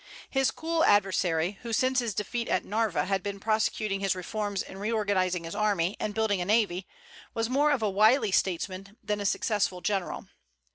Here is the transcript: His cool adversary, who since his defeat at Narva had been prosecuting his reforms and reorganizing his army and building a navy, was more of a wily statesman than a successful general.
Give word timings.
His 0.31 0.49
cool 0.49 0.83
adversary, 0.83 1.59
who 1.61 1.71
since 1.71 1.99
his 1.99 2.15
defeat 2.15 2.49
at 2.49 2.65
Narva 2.65 3.05
had 3.05 3.21
been 3.21 3.39
prosecuting 3.39 3.99
his 3.99 4.15
reforms 4.15 4.63
and 4.63 4.81
reorganizing 4.81 5.43
his 5.43 5.53
army 5.53 5.95
and 5.99 6.15
building 6.15 6.41
a 6.41 6.45
navy, 6.45 6.87
was 7.35 7.51
more 7.51 7.69
of 7.69 7.83
a 7.83 7.89
wily 7.91 8.31
statesman 8.31 8.97
than 9.03 9.19
a 9.21 9.27
successful 9.27 9.79
general. 9.79 10.25